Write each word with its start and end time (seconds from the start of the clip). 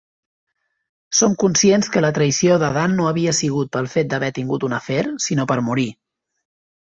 Som 1.17 1.35
conscients 1.43 1.89
que 1.95 2.01
la 2.05 2.09
traïció 2.15 2.55
de 2.63 2.69
Dan 2.77 2.97
no 3.01 3.05
havia 3.09 3.35
sigut 3.41 3.71
pel 3.77 3.89
fet 3.91 4.09
d'haver 4.13 4.31
tingut 4.39 4.67
un 4.69 4.75
afer, 4.81 5.03
sinó 5.27 5.45
per 5.53 5.59
morir. 5.69 5.87